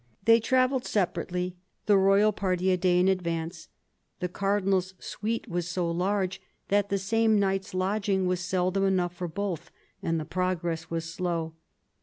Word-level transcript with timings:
They 0.25 0.39
travelled 0.39 0.83
separately, 0.87 1.57
the 1.85 1.95
royal 1.95 2.31
party 2.33 2.71
a 2.71 2.75
day 2.77 2.99
in 2.99 3.07
advance; 3.07 3.67
the 4.19 4.27
Cardinal's 4.27 4.95
suite 4.97 5.47
was 5.47 5.67
so 5.69 5.91
large 5.91 6.41
that 6.69 6.89
the 6.89 6.97
same 6.97 7.37
night's 7.37 7.75
lodging 7.75 8.25
was 8.25 8.39
seldom 8.39 8.83
enough 8.83 9.13
for 9.15 9.27
both, 9.27 9.69
and 10.01 10.19
the 10.19 10.25
progress 10.25 10.89
was 10.89 11.05
slow. 11.05 11.53